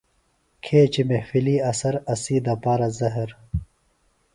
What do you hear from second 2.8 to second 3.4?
زہر۔